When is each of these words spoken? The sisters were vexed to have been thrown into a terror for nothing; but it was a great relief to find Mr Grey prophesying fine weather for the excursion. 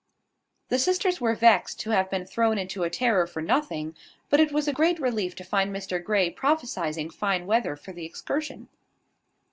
The 0.69 0.79
sisters 0.79 1.21
were 1.21 1.35
vexed 1.35 1.79
to 1.81 1.91
have 1.91 2.09
been 2.09 2.25
thrown 2.25 2.57
into 2.57 2.81
a 2.81 2.89
terror 2.89 3.27
for 3.27 3.39
nothing; 3.39 3.95
but 4.31 4.39
it 4.39 4.51
was 4.51 4.67
a 4.67 4.73
great 4.73 4.99
relief 4.99 5.35
to 5.35 5.43
find 5.43 5.71
Mr 5.71 6.03
Grey 6.03 6.31
prophesying 6.31 7.11
fine 7.11 7.45
weather 7.45 7.75
for 7.75 7.91
the 7.91 8.03
excursion. 8.03 8.67